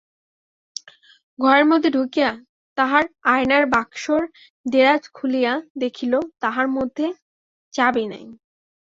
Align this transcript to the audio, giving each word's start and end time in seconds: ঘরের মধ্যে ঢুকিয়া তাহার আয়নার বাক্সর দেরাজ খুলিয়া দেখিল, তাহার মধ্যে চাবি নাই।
ঘরের 1.39 1.65
মধ্যে 1.71 1.89
ঢুকিয়া 1.91 2.29
তাহার 2.77 3.03
আয়নার 3.25 3.63
বাক্সর 3.73 4.21
দেরাজ 4.65 5.03
খুলিয়া 5.13 5.53
দেখিল, 5.81 6.13
তাহার 6.41 6.67
মধ্যে 6.77 7.05
চাবি 7.73 8.05
নাই। 8.11 8.25